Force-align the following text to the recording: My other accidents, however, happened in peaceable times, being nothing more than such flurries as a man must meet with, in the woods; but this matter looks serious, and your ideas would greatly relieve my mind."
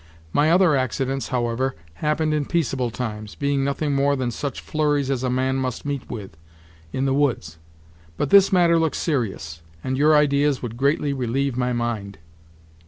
My 0.33 0.49
other 0.49 0.75
accidents, 0.75 1.27
however, 1.27 1.75
happened 2.01 2.33
in 2.33 2.45
peaceable 2.45 2.89
times, 2.89 3.35
being 3.35 3.63
nothing 3.63 3.93
more 3.93 4.15
than 4.15 4.31
such 4.31 4.59
flurries 4.59 5.11
as 5.11 5.21
a 5.21 5.29
man 5.29 5.57
must 5.57 5.85
meet 5.85 6.09
with, 6.09 6.35
in 6.91 7.05
the 7.05 7.13
woods; 7.13 7.59
but 8.17 8.31
this 8.31 8.51
matter 8.51 8.79
looks 8.79 8.97
serious, 8.97 9.61
and 9.83 9.99
your 9.99 10.15
ideas 10.15 10.63
would 10.63 10.75
greatly 10.75 11.13
relieve 11.13 11.55
my 11.55 11.71
mind." 11.71 12.17